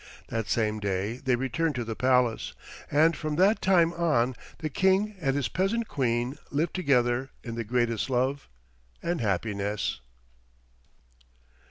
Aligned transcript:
That 0.29 0.47
same 0.49 0.79
day 0.79 1.17
they 1.17 1.35
returned 1.35 1.75
to 1.75 1.83
the 1.85 1.95
palace, 1.95 2.53
and 2.89 3.15
from 3.15 3.35
that 3.35 3.61
time 3.61 3.93
on 3.93 4.35
the 4.57 4.67
King 4.67 5.15
and 5.21 5.35
his 5.35 5.47
peasant 5.47 5.87
Queen 5.87 6.39
lived 6.49 6.73
together 6.73 7.29
in 7.43 7.53
the 7.53 7.63
greatest 7.63 8.09
love 8.09 8.49
and 9.03 9.21
happiness. 9.21 9.99